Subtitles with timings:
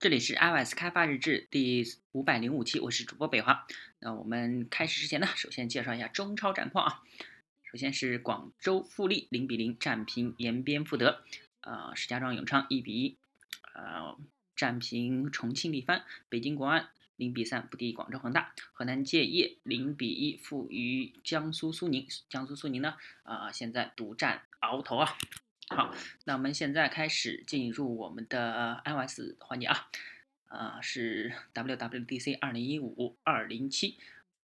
[0.00, 3.66] 这里是 iOS 开发日志第五百零五期，我是主播北华。
[3.98, 7.02] 那我们开始之前呢，首先介绍一下中超战况啊。
[7.64, 11.24] 首先是广州富力零比零战平延边富德，
[11.62, 13.16] 呃，石家庄永昌一比一，
[13.74, 14.16] 呃，
[14.54, 22.94] 战平重庆力帆，北京国安零比三不敌广州恒大，河南建业零比一负于江苏苏宁，江苏苏宁呢，
[23.24, 25.18] 啊，现在独占鳌头啊。
[25.70, 25.94] 好，
[26.24, 29.90] 那我们现在开始进入我们的 iOS 环节啊，
[30.46, 33.98] 啊是 WWDC 二零一五二零七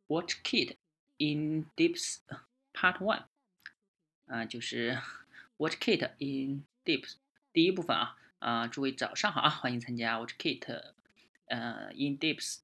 [0.07, 0.77] WatchKit
[1.17, 2.19] in Deeps
[2.75, 3.25] Part One，
[4.27, 4.99] 啊就是
[5.57, 7.15] WatchKit in Deeps
[7.55, 10.93] 第一部分啊，啊诸位早上好啊，欢迎参加 WatchKit
[11.47, 12.59] 呃 in Deeps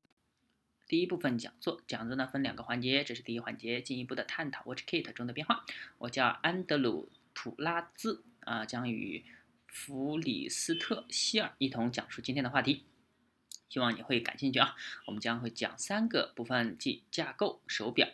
[0.87, 5.65] 第一部分讲座，讲座呢分两个环节，这是第一环节，进一步的探讨 WatchKit 中的变化。
[5.97, 8.23] 我叫安德鲁普拉兹。
[8.51, 9.25] 啊，将与
[9.69, 12.85] 弗里斯特希尔一同讲述今天的话题，
[13.69, 14.75] 希望你会感兴趣啊。
[15.07, 18.09] 我们将会讲三个部分，即架构、手表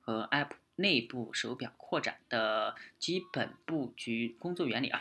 [0.00, 5.00] 和 App 内部手表扩展的基本布局工作原理啊。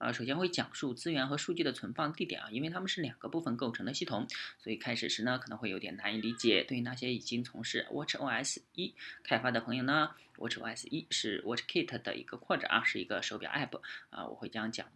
[0.00, 4.26] 啊，首先会讲述资源和数据的存放地点啊，因为它们是两个部分构成的系统，
[4.58, 6.64] 所以开始时呢可能会有点难以理解。
[6.64, 13.78] 对于那些已经从事 WatchOS 一开发的朋友呢，WatchOS 一是 WatchKit 的一个扩展啊，是一个手表 App
[14.08, 14.90] 啊，我会将讲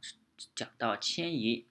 [0.55, 1.67] 讲到迁移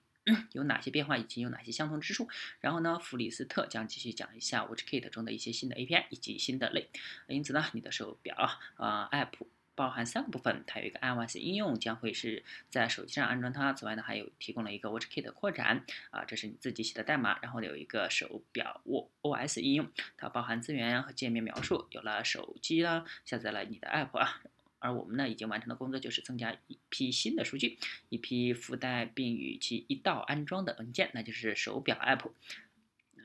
[0.52, 2.30] 有哪些变化以及有哪些相同之处。
[2.60, 6.88] 然后呢，弗里斯特将继续讲一下 WatchKit 中的一些新的 API 以及新的类。
[7.28, 8.36] 因此呢，你的手表
[8.76, 9.48] 啊 App。
[9.76, 13.74] 包含三个部分，它有一个 iOS 应用，将会是在手机上安装它。
[13.74, 17.40] 此外呢，还有提供了一个 WatchKit 扩展，啊，这是你自己写的代码。
[17.42, 18.82] 然后有一个手表
[19.22, 21.88] OS 应用，它包含资源和界面描述。
[21.92, 24.42] 有了手机呢，下载了你的 App 啊，
[24.80, 27.78] 而我们呢已经完成的工作就是增加一批新的数据，
[28.10, 32.30] 一批附带并与其一道安装的文件，那就是手表 App。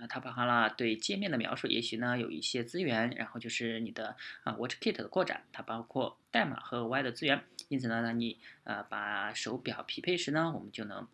[0.00, 7.42] 啊，它包含了对界面的描述，也许呢有一些资源，然后就是你的啊 WatchKit 的扩展，它包括代码和额外的资源。
[7.68, 11.06] 因此呢，当你呃把手表匹配时呢，我们就能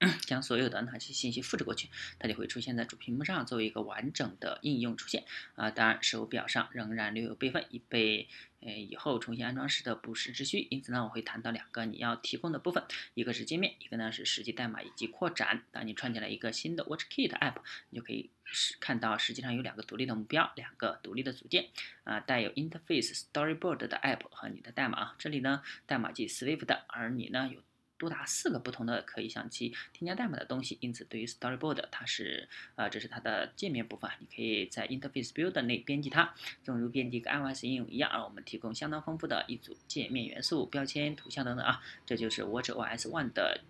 [0.26, 1.88] 将所有的那些信息复制过去，
[2.18, 5.24] 它就会出现在主屏幕上，作为一个完整的应用出现。
[5.54, 8.28] 啊，当然手表上仍然留有备份，以备。
[8.60, 12.82] 呃，以后重新安装时的不时之需，因此呢，我会谈到两个你要提供的部分，
[13.14, 15.62] 一个是界面，一个呢是实际代码以及扩展。
[15.70, 17.54] 当你创建了一个新的 WatchKit App，
[17.90, 21.68] 你就可以是看到实际上有两个独立的目标，两个独立的组件
[22.02, 25.14] 啊，带有 Interface Storyboard 的 App 和你的代码。
[25.20, 27.62] 这里呢，代码即 Swift，的而你呢有。
[27.98, 36.32] 多达四个不同的可以向其添加代码的东西，因此对于 Storyboard，它是呃，这是它的界面部分，你可以在 Interface Builder 内编辑它，
[36.62, 38.08] 正如编辑一个 iOS 应用一样。
[38.10, 43.60] 而我们提供相当丰富的一组界面元素、标签、图像等等啊，这就是 WatchOS One 的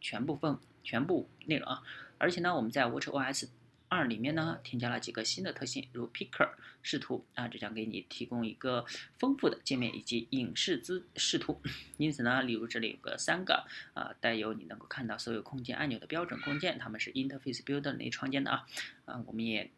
[0.00, 1.82] 全部分全部内容啊。
[2.18, 3.48] 而且呢，我们在 WatchOS
[3.88, 6.50] 二里面呢，添加了几个新的特性，如 Picker
[6.82, 8.84] 视图啊，这将给你提供一个
[9.18, 11.60] 丰富的界面以及影视资视图。
[11.96, 18.66] 因此呢，例如这里有个三个啊，带有你能够看到所有空间按钮的标准空间，它们是 Interface Builder 内创建的啊。
[19.04, 19.70] 啊，我们也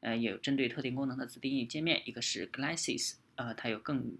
[0.00, 4.16] 呃有针对特定功能的自定义界面，一个是 Glasses，啊，它有更。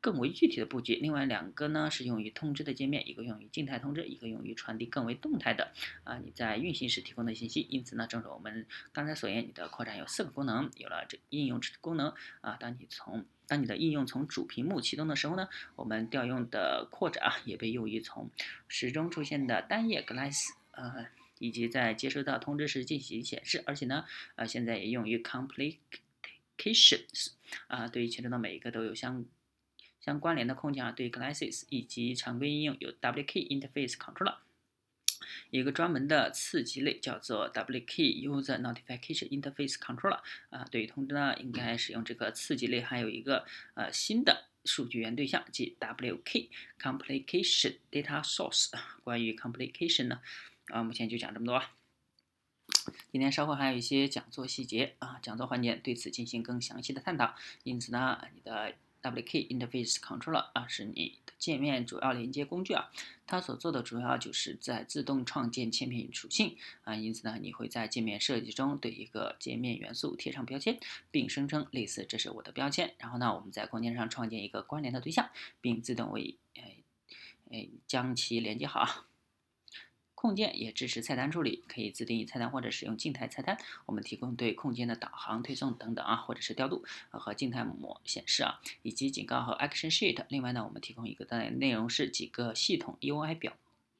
[0.00, 5.72] 更为具体的布局，另外两个呢是用于通知的界面，一个用于静态通知，一个用于传递更为动态的
[6.04, 7.66] 啊你在运行时提供的信息。
[7.68, 18.30] 因此呢，正如我们刚才所言，你的扩展有四个功能，有了这应用功能啊，当你从当你的应用从主屏幕启动的时候呢，我们调用的扩展啊也被用于从
[18.68, 21.08] 时钟出现的单页 glass 呃
[21.40, 24.04] 以及在接收到通知时进行显示，而且呢
[24.36, 27.32] 呃现在也用于 complications
[27.66, 29.26] 啊，对于其中的每一个都有相。
[30.08, 34.36] 相关联的空间啊，对 Glasses 以及常规应用有 WK Interface Controller，
[35.50, 46.48] 一个专门的次级类叫做 WK User Notification Interface Controller 啊，对于通知呢，应该使用这个次级类，还有一个呃新的数据源对象，即 WK
[46.80, 48.70] Complication Data Source。
[49.04, 50.22] 关于 Complication 呢，
[50.68, 51.62] 啊，目前就讲这么多。
[53.12, 57.34] 今天稍后还有一些讲座细节啊，讲座环节对此进行更详细的探讨。
[57.62, 58.72] 因此呢，你的
[59.02, 62.90] WK Interface Controller 啊，是你的界面主要连接工具啊。
[63.26, 66.94] 它所做的主要就是在自动创建界面属性啊。
[66.94, 70.78] 因此呢，你会在界面设计中对一个界面元素贴上标签，
[71.10, 72.94] 并声称类似这是我的标签。
[72.98, 75.30] 然后呢，我们在空间上创建一个关联的对象，
[75.60, 76.84] 并自动为诶
[77.50, 79.07] 诶将其连接好。
[80.20, 83.56] 控件也支持菜单处理，可以自定义菜单或者使用静态菜单。
[83.86, 90.24] 我们提供对控件的导航、推送等等啊，或者是调度和静态模显示啊，以及警告和 Action Sheet。
[90.28, 93.52] 另外呢，我们提供一个的内容是几个系统 UI 表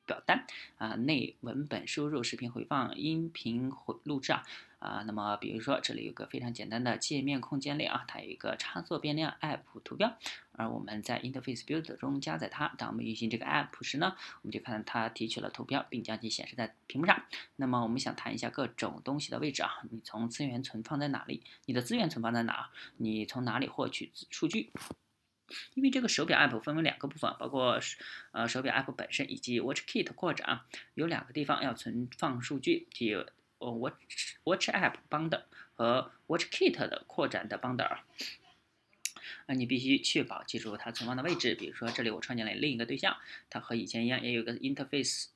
[0.07, 0.45] 表单
[0.79, 4.45] 啊，内文本输入、视频回放、音频回录制啊
[4.79, 5.03] 啊。
[5.07, 10.17] 那么比如说这里有个非常简单的界面空间类啊，它有一个插座变量 App 图标，
[10.53, 12.75] 而我们在 Interface Builder 中加载它。
[12.79, 17.25] 当我们运行这个 App 时呢，我们就看它提取了图标，并将其显示在屏幕上。
[17.57, 21.43] 那么我们想谈一下各种东西的位置啊，你从资源存放在哪里？
[21.67, 22.71] 你的资源存放在哪？
[22.97, 24.71] 你从哪里获取数据？
[25.73, 27.81] 因为这个手表 app 分为两个部分，包括
[28.33, 30.61] 呃手表 app 本身以及 WatchKit 扩展，
[30.93, 33.17] 有两个地方要存放数据，即
[33.59, 35.45] 呃 Watch Watch App bundle
[35.75, 37.99] 和 WatchKit 的扩展的 bundle。
[39.47, 41.55] 啊，你必须确保记住它存放的位置。
[41.55, 43.17] 比如说这里我创建了另一个对象，
[43.51, 45.27] 它和以前一样，也有个 Interface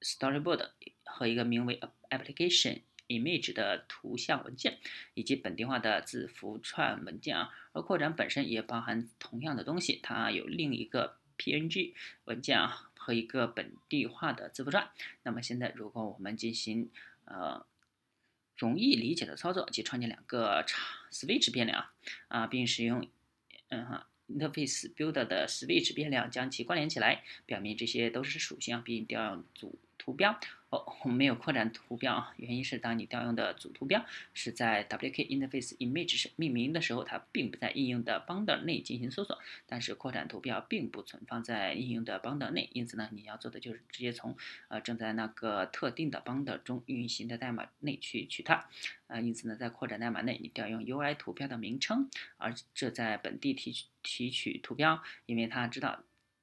[0.00, 0.70] Storyboard
[1.04, 2.82] 和一个名为 Application。
[3.08, 4.78] image 的图像文件
[5.12, 11.92] 以及本地化的字符串文件啊，而扩展本身也包含同样的东西，它有另一个 PNG
[12.24, 14.88] 文件啊和一个本地化的字符串。
[15.24, 16.88] 那么现在如果我们进行
[17.24, 17.66] 呃
[18.56, 20.64] 容易理解的操作，即创建两个
[21.10, 21.84] switch 变量
[22.28, 23.04] 啊，并使用
[23.70, 30.38] 嗯哈 interface builder 的 switch 变量将其关联起来，表明这些都是属性，并调用组图标。
[30.72, 34.02] 哦，我们没有扩展图标啊，原因是当你调用的主图标
[34.32, 39.38] 是在 WK Interface Image 命名的时候，它并不在应用的 bundle 内进行搜索。
[39.66, 44.34] 但是扩展图标并不存放在应用的 bundle 内，因此呢，你要做的就是直接从
[44.68, 48.66] 呃正在那个特定的 bundle 中运行的代码内去取它。
[49.08, 52.08] 啊，因此呢，在扩展代码内，你调用 UI 图标的名称，
[52.38, 56.02] 而这在本地提取提取图标，因为它知道。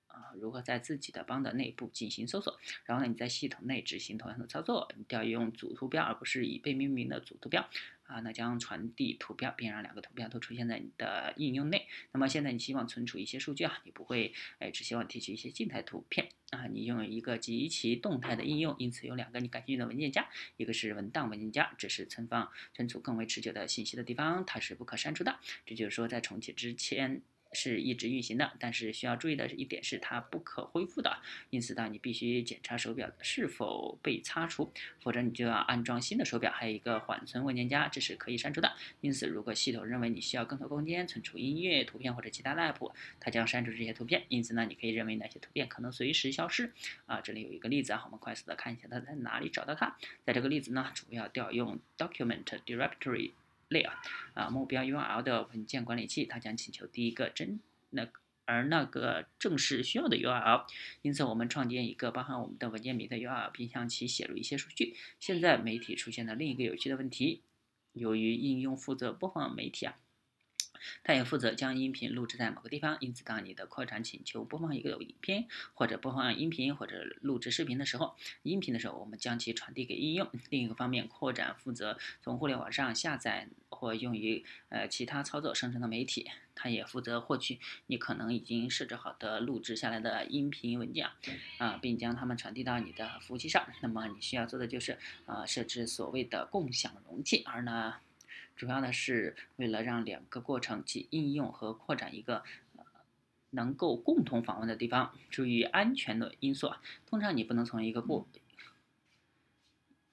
[0.09, 2.59] 啊，如何在自己的邦的内部进行搜索？
[2.83, 7.67] 然后呢，你在系统内执行同样的操作，你调用主图标而不是已被命名的主图标。
[8.03, 11.87] 啊，那将传递图标，并让两个图标都出现在你的应用内。
[12.11, 20.27] 那么现在你希望存储一些数据啊，你不会哎只希望提取一些静态图片啊，你拥有一个极其动态的应用，因此有两个你感兴趣的文件夹，
[20.57, 25.37] 一个是文档文件夹，这是存放存储更为持久的信息的地方，它是不可删除的。
[25.67, 27.21] 这就是说在重启之前。
[27.51, 31.17] 是一直运行的，但是需要注意的一点是它不可恢复的，
[31.49, 36.51] 因此呢，你必须检查手表是否被擦除，否则你就要安装新的手表。
[36.51, 38.71] 还有一个缓存文件夹，这是可以删除的。
[39.01, 44.23] 因此，如果系统认为你需要更多空间存储音乐、图片或者其他的 app，它将删除这些图片。
[44.29, 46.71] 因此呢，你可以认为哪些图片可能随时消失。
[47.05, 49.97] 啊，这里有一个例子啊，我们快速的看一下它在哪里找到它。
[50.23, 53.31] 在这个例子呢，主要调用 document directory。
[53.69, 54.01] 类啊
[54.33, 57.59] 啊目标 URL 的文件管理器，它将请求第一个真
[57.91, 58.07] 那
[58.45, 60.65] 而那个正是需要的 URL，
[61.03, 64.95] 因此我们创建一个包含我们的文件名的 URL，并向其写入一些数据。
[65.19, 67.43] 现在媒体出现了另一个有趣的问题，
[67.93, 69.95] 由于应用负责播放媒体啊。
[71.03, 80.29] 它也负责将音频录制在某个地方，因此当你的扩展请求播放一个影片，或者播放音频，或者录制视频的时候，音频的时候，我们将其传递给应用。
[80.49, 91.07] 另一个方面，扩展负责从互联网上下载或用于呃其他操作生成的媒体，它也负责获取你可能已经设置好的录制下来的音频文件
[91.57, 93.67] 啊，并将它们传递到你的服务器上。
[93.81, 97.95] 那么你需要做的就是呃设置所谓的共享容器，而呢。
[98.59, 102.43] 主要呢是为了让两个过程及应用和扩展一个
[102.75, 102.83] 呃
[103.51, 105.15] 能够共同访问的地方。
[105.29, 108.27] 注意安全的因素啊，通常你不能从一个过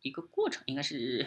[0.01, 1.27] 一个过程应该是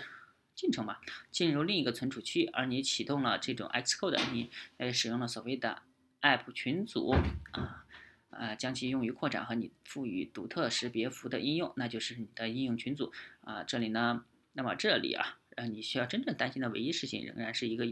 [0.55, 5.81] 进程吧，进入另一个存储区，而你启动了这种 Xcode，你呃使用了所谓的
[6.21, 7.13] App 群组
[7.51, 7.85] 啊
[8.29, 13.65] 呃将其用于扩展和你赋予独特识别符的应用，那就是你的应用群组啊。
[13.65, 15.35] 这里呢，那么这里啊。
[15.59, 17.85] 呃，你需要真正担心的唯一事情仍然是一个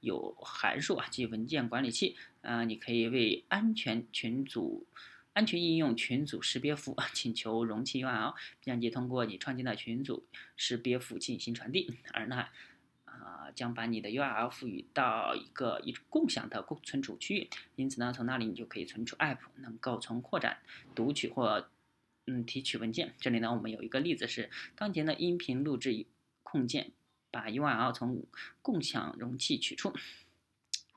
[0.00, 2.16] 有函数啊，即文件管理器。
[2.40, 4.86] 呃，你可以为安全群组、
[5.34, 8.34] 安全应用群组识别符请求容器 URL，
[8.64, 10.24] 并且通过你创建的群组
[10.56, 12.46] 识别符进行传递，而呢，
[13.04, 17.50] 啊，将把你的 URL 赋予到一个一共享的共存储区域。
[17.76, 20.56] 因此呢，从那里你就可以存储 App，能够从扩展
[20.94, 21.68] 读取或
[22.26, 23.12] 嗯提取文件。
[23.20, 26.06] 这里呢，我们有一个例子是当前的音频录制
[26.42, 26.92] 控件。
[27.30, 28.24] 把 URL 从
[28.62, 29.92] 共享容器取出，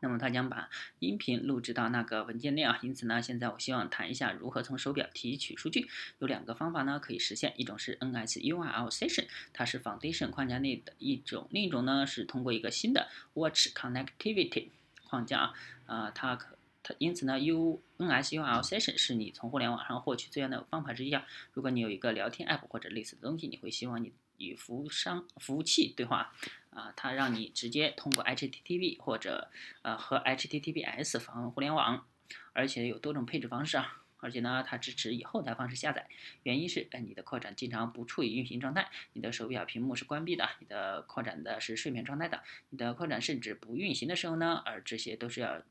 [0.02, 2.80] 那么它将把音频录制到那个文件内啊。
[2.82, 5.88] 因此呢，现在我希望谈一下如何从手表提取数据。
[6.20, 14.70] 有两个方法呢可以实现，一种是 NSURL Session，它是 Foundation 框架内的一种；另一种呢是通过一个新的 Watch Connectivity
[15.06, 15.54] 框架啊。
[15.86, 21.26] 啊，它可它因此呢，UNSURL Session 是你从互联网上获取资源的方法之一啊。
[21.54, 24.12] 如果你有一个聊天 App 或者类似的东西，你会希望你。
[24.38, 26.34] 与服务商服务器对话，
[26.70, 29.50] 啊，它让你直接通过 HTTP 或者
[29.82, 32.08] 呃和 HTTPS 访问互联网，
[32.54, 36.08] 而且有多种配置方式啊，而且呢，它支持以后台方式下载。
[36.44, 45.62] 原因是，呃，你的扩展经常不处于运行状态，你的手表屏幕是关闭的，你的扩展的是睡眠状态的，你的扩展甚至不运行的时候呢，而这些都是要，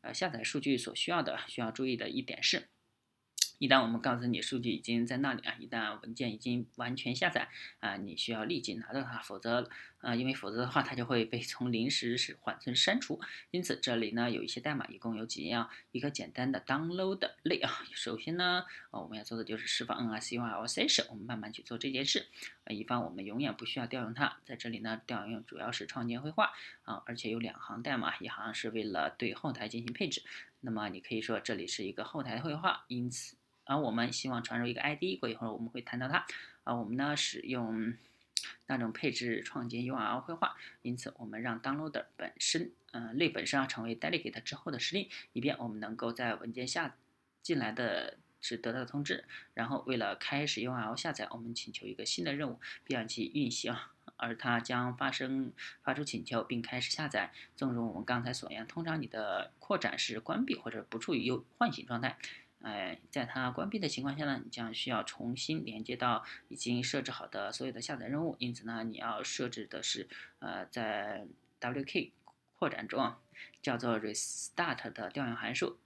[0.00, 1.38] 呃，下载数据所需要的。
[1.46, 2.68] 需要注意的一点是。
[3.58, 7.48] 一旦我们告诉你数据已经在那里啊，一旦文件已经完全下载
[7.80, 13.20] 啊，你需要立即拿到它，否则啊，因为否则的话它就会被从临时是缓存删除。
[13.50, 17.68] 因此这里呢有一些代码，一共有几样，一个简单的 download 类啊。
[17.94, 22.28] 首先呢，啊我们要做的就是释放 NSURL session，我们慢慢去做这件事
[22.62, 24.38] 啊，以防我们永远不需要调用它。
[24.44, 26.52] 在这里呢，调用主要是创建绘画
[26.84, 30.22] 啊，而且有两行代码，一行是为了对后台进行配置。
[30.60, 33.37] 那么你可以说这里是一个后台绘画，因此。
[33.68, 36.24] 而我们希望传入一个 ID，过一会儿我们会谈到它。
[36.64, 37.94] 啊，我们呢使用
[38.66, 46.96] 那种配置创建 URL 绘画，因此我们让 downloader 本身，嗯，类本身啊成为 delegate 之后的实例，以便我们能够在文件下
[47.42, 49.24] 进来的是得到的通知。
[49.52, 53.76] 然后为了开始 URL 下载，我们请求一个新的任务，并让其运行，
[54.16, 57.32] 而它将发生发出请求并开始下载。
[57.54, 62.18] 正如我们刚才所言，通常你的扩展是关闭或者不处于有唤醒状态。
[62.62, 68.36] 哎，在它关闭的情况下呢，你将需要重新连接到已经设置好的所有的下载任务。
[68.38, 70.08] 因此呢，你要设置的是，
[70.40, 71.26] 呃，在
[71.60, 72.10] wk
[72.58, 73.20] 扩展中啊
[73.62, 75.78] 叫做 restart 的调用函数，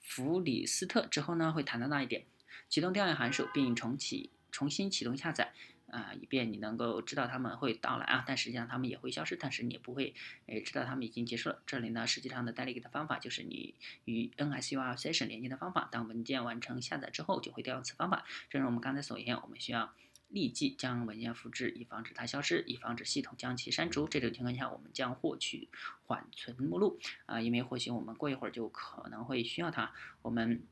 [0.00, 2.24] 弗里斯特之后呢，会谈到那一点，
[2.68, 5.52] 启动调用函数并重启重新启动下载。
[5.92, 10.14] 啊，以便你能够知道他们会到来啊，但实际上他们也会消失，但是你也不会
[10.46, 11.62] 诶知道他们已经结束了。
[11.66, 13.74] 这里呢，实际上的 delegate 的方法就是你
[14.06, 15.90] 与 NSURSession 连接的方法。
[15.92, 18.24] 当文件完成下载之后，就会调用此方法。
[18.48, 19.92] 正如我们刚才所言，我们需要
[20.28, 24.08] 立即将文件复制，以防止它消失，以防止系统将其删除。
[24.08, 25.68] 这种情况下，我们将获取
[26.06, 29.92] 缓存目录啊，因为或许我们过一会儿就可能会需要它。
[30.22, 30.62] 我们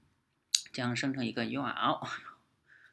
[0.72, 2.08] 将生成一个 URL。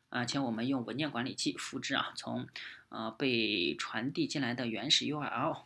[0.09, 2.47] 啊，请我们用文件管理器复制啊，从
[2.89, 5.63] 呃被传递进来的原始 URL，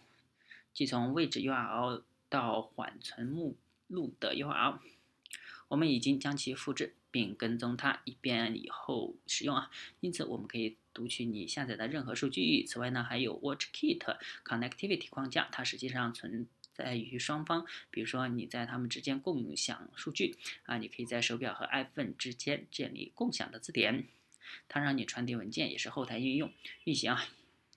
[0.73, 3.55] 即从位置 URL 到缓存目
[3.87, 4.79] 录的 URL，
[5.67, 9.69] 我们已经将其复制并跟踪它，以便以后使用啊。
[9.99, 12.65] 因此，我们可以读取你下载的任何数据。
[12.65, 24.07] 此外呢，还有 WatchKit Connectivity 框架，它实际上存在于双方，比如说你在它们之间共享数据啊，你可以在手表和 iPhone 之间建立共享的字典。
[24.67, 26.51] 它让你传递文件，也是后台应用
[26.83, 27.23] 运行啊。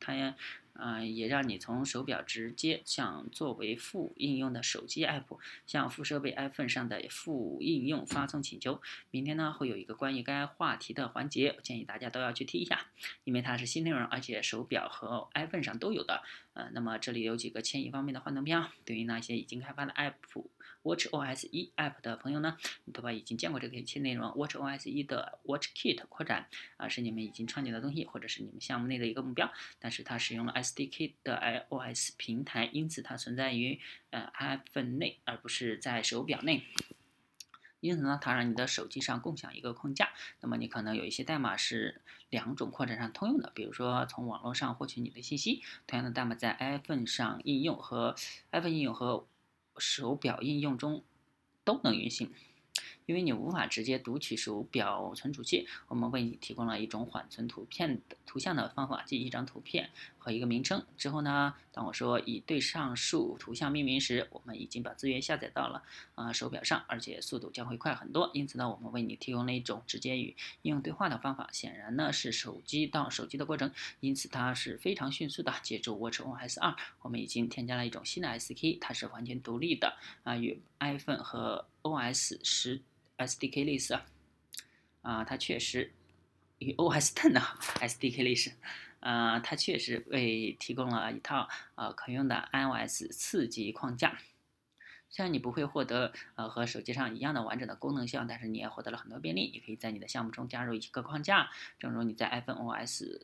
[0.01, 0.37] 它
[0.75, 8.83] 啊也让你从手表直接向作为副应用的手机 app 向副设备 iPhone 上的副应用发送请求。
[9.13, 12.87] 明天呢会有一个关于该话题的环节，建议大家都要去听一下，
[13.23, 16.23] 因为它是新内容，而且手表和 iPhone 上都有的。
[16.55, 20.45] 呃，那么这里有几个迁移方面的幻灯片，对于那些已经开发的 app。
[20.85, 24.31] Watch OS 一 App 的朋友呢，你多半已经见过这个一切内容。
[24.37, 29.51] Watch OS 一的 WatchKit 扩展啊，是你们已经创建的东西，或者是你们项目内的一个目标。
[29.79, 36.65] 但是它使用了 SDK 的 iOS 平台，因此它存在于呃 iPhone 内，而不是在手表内。
[37.81, 40.11] 因此呢，它让你的手机上共享一个框架。
[40.41, 45.63] 那么你可能有一些代码是两种扩展上通用的，比如说从网络上获取你的信息。
[45.87, 48.15] 同样的代码在 iPhone 上应用和
[48.53, 49.27] iPhone 应用和
[49.79, 51.05] 手表应用中
[51.65, 52.33] 都能运行。
[53.07, 60.85] 因为你无法直接读取手表存储器，我们为你提供了一种缓存图片的图像的方法，即一张图片和一个名称。
[60.97, 65.83] 之后呢，当我说以对上述图像命名时，我们已经把资源下载到了
[66.15, 68.31] 啊手表上，而且速度将会快很多。
[68.35, 71.49] 因此呢，我们为你提供了一种直接与应用对话的方法。
[71.53, 73.71] 显然呢，是手机到手机的过程，
[74.01, 75.55] 因此它是非常迅速的。
[75.63, 82.83] 借助 WatchOS 2，我们已经添加了一种新的 SDK，它是完全独立的啊，与 iPhone 和 OS 十。
[83.17, 84.05] SDK 类似啊，
[85.03, 85.93] 啊，它确实
[86.59, 88.51] 与 OS Ten 的 SDK 类似，
[88.99, 94.19] 啊，它确实为提供了一套呃可用的 iOS 次级框架。
[95.09, 99.49] 虽然你不会获得呃和手机上一样的完整的功能性，但是你也获得了很多便利。
[99.53, 101.49] 你可以在你的项目中加入一个框架，
[101.79, 103.21] 正如你在 iPhone OS、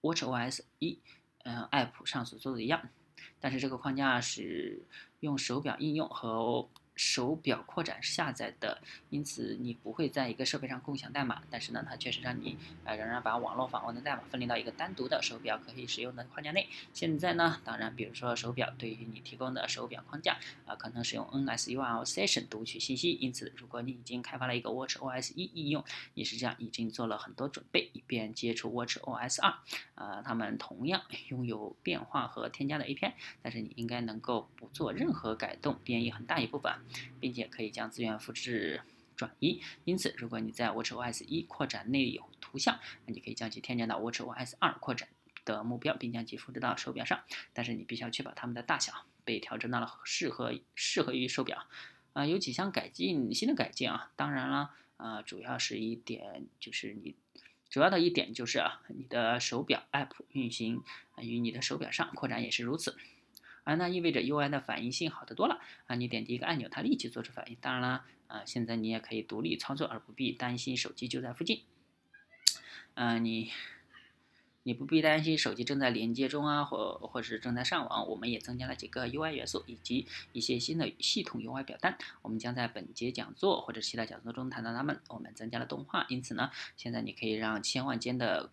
[0.00, 1.00] WatchOS 一
[1.42, 2.88] 嗯 App 上所做的一样。
[3.40, 4.84] 但是这个框架是
[5.18, 11.42] 用手表应用和手表扩展下载的，因此你不会在一个设备上共享代码。
[11.50, 16.68] 但是呢，它确实让你呃仍然把网络访问的代码分离到一个单独的手表可以使用的框架内。
[16.92, 23.12] 现在呢，当然，比如说手表对于你提供的手表框架啊，可能使用 NSURL session 读取信息。
[23.12, 25.84] 因此，如果你已经开发了一个 WatchOS 一应用，
[26.14, 29.54] 你实际上已经做了很多准备，以便接触 WatchOS 二。
[29.94, 36.72] 啊，它们同样拥有变化和添加的 API，但是你应该能够不做任何改动，编译很大一部分。
[37.20, 38.82] 并且可以将资源复制。
[39.16, 39.62] 转移。
[39.84, 45.08] 因此，如果你在 WatchOS 一扩展内有图像，那你可以将其添加到 WatchOS 二扩展
[45.44, 47.22] 的目标，并将其复制到手表上。
[47.52, 51.64] 但是你必须要确保它们的大小被调整到了适合适合于手表。
[52.12, 57.14] 啊，有几项改进，新的改进啊，当然了，啊，主要是一点就是你
[57.70, 60.82] 主要的一点就是啊，你的手表 App 运行
[61.20, 62.96] 与你的手表上扩展也是如此。
[63.64, 65.96] 啊，那意味着 UI 的反应性好得多了啊！
[65.96, 67.56] 你点击一个按钮，它立即做出反应。
[67.62, 71.62] 当然了，啊，现在你也可以独立操作，而不必担心手机就在附近。
[72.92, 73.50] 嗯，你
[74.64, 78.06] 你不必担心手机正在连接中啊，或或是正在上网。
[78.06, 81.96] 我们也增加了几个 UI 元素以及一些新的系统 UI 表单。
[82.20, 85.00] 我们将在本节讲座或者其他讲座中谈到它们。
[85.08, 88.50] 我们增加了动画，因此呢，现在你可以让千万间的。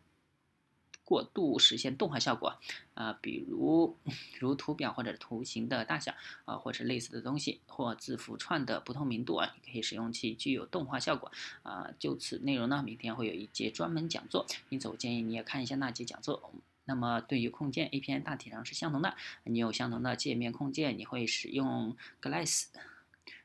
[1.12, 2.58] 过度实现动画效果，
[2.94, 3.98] 啊，比如
[4.40, 6.14] 如图表或者图形的大小
[6.46, 11.30] 啊，或者类似的东西，或字符串的不透明度啊，你可以使用其具有动画效果
[11.64, 11.90] 啊。
[12.00, 16.54] 就此内容呢，明天会有一节专门讲座，因此我建议你也看一下那节讲座。
[16.86, 19.14] 那么对于控件 API 大体上是相同的，
[19.44, 22.68] 你有相同的界面控件，你会使用 Glass。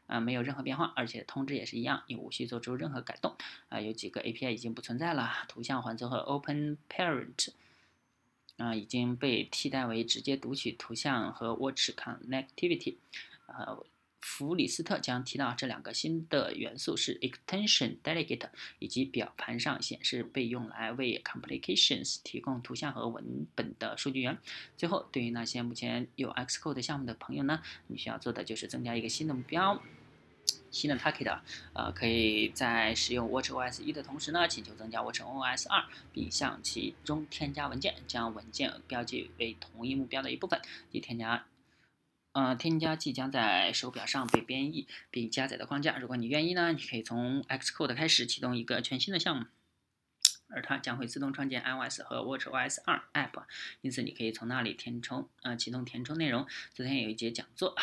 [0.06, 3.36] 啊，没有任何变化，而且通知也是一样，你无需做出任何改动。
[3.68, 7.48] 啊，有几个 API 已经不存在了，图像缓存和 Open Parent
[8.56, 12.96] 啊已经被替代为直接读取图像和 Watch Connectivity。
[13.46, 13.84] 呃，
[14.20, 18.48] 弗里斯特将提到这两个新的元素是 Extension Delegate
[18.80, 24.36] 以及表盘上显示被用来为 Complications 提供图像和文本的数据源。
[24.76, 29.80] 最后，对于那些目前有 Xcode 项目的朋友呢，你需要做的就是增加一个新的目标。
[30.70, 31.38] 新的 target，
[31.72, 40.60] 呃，可以在使用 WatchOS 一的同时呢，请求增加 WatchOS 二，并向其中添加文件，将文件标记为同一目标的一部分，
[40.90, 41.46] 即添加，
[42.32, 45.96] 呃，添加即将在手表上被编译并加载的框架。
[45.96, 49.46] 如果你愿意呢，你可以从 Xcode 开始启动一个全新的项目，
[50.50, 53.44] 而它将会自动创建 iOS 和 WatchOS 二 app，
[53.80, 56.46] 因此你可以从那里填充，呃，启动填充内容。
[56.74, 57.74] 昨天有一节讲座。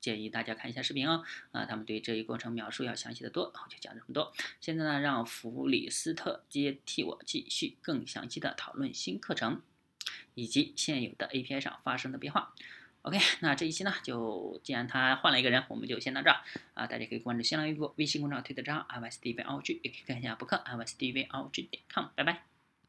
[0.00, 4.32] 建议大家看一下视频哦，啊，他们对这一过程描述要详细的多，我就讲这么多。
[4.60, 9.62] 现在呢，让弗里斯特接替我继续更详细的讨论新课程
[10.34, 12.54] 以及现有的 API 上发生的变化。
[13.02, 16.40] OK，那这一期呢，就既然他换了一个人，我们就先到这儿
[16.74, 16.86] 啊。
[16.86, 22.47] 大家可以关注新浪微博、微信公众号、推特账号 i s d v o g 也可以看一下博客 i s d v o g 点 com，拜拜。